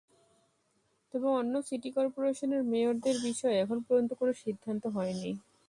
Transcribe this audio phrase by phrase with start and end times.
[1.13, 5.31] তবে অন্য সিটি করপোরেশনের মেয়রদের বিষয়ে এখন পর্যন্ত কোনো সিদ্ধান্ত হয়নি।